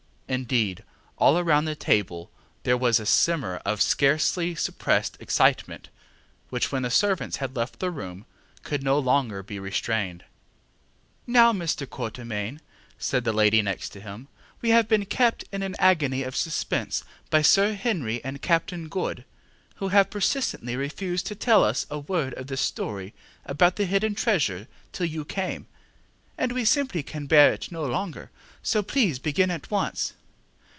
Indeed, 0.31 0.85
all 1.17 1.43
round 1.43 1.67
the 1.67 1.75
table 1.75 2.31
there 2.63 2.77
was 2.77 3.01
a 3.01 3.05
simmer 3.05 3.57
of 3.65 3.81
scarcely 3.81 4.55
suppressed 4.55 5.17
excitement, 5.19 5.89
which, 6.49 6.71
when 6.71 6.83
the 6.83 6.89
servants 6.89 7.35
had 7.35 7.53
left 7.53 7.79
the 7.79 7.91
room, 7.91 8.25
could 8.63 8.81
no 8.81 8.97
longer 8.97 9.43
be 9.43 9.59
restrained. 9.59 10.23
ŌĆ£Now, 11.27 11.51
Mr. 11.57 11.85
Quatermain, 11.85 12.59
ŌĆØ 12.59 12.61
said 12.97 13.25
the 13.25 13.33
lady 13.33 13.61
next 13.61 13.93
him, 13.93 14.29
ŌĆ£we 14.63 14.69
have 14.71 14.87
been 14.87 15.03
kept 15.05 15.43
in 15.51 15.63
an 15.63 15.75
agony 15.79 16.23
of 16.23 16.37
suspense 16.37 17.03
by 17.29 17.41
Sir 17.41 17.73
Henry 17.73 18.23
and 18.23 18.41
Captain 18.41 18.87
Good, 18.87 19.25
who 19.75 19.89
have 19.89 20.09
persistently 20.09 20.77
refused 20.77 21.27
to 21.27 21.35
tell 21.35 21.61
us 21.61 21.85
a 21.89 21.99
word 21.99 22.33
of 22.35 22.47
this 22.47 22.61
story 22.61 23.13
about 23.45 23.75
the 23.75 23.83
hidden 23.83 24.15
treasure 24.15 24.69
till 24.93 25.07
you 25.07 25.25
came, 25.25 25.67
and 26.37 26.53
we 26.53 26.63
simply 26.63 27.03
can 27.03 27.27
bear 27.27 27.51
it 27.51 27.69
no 27.69 27.83
longer; 27.85 28.31
so, 28.63 28.81
please, 28.81 29.19
begin 29.19 29.51
at 29.51 29.69
once. 29.69 30.13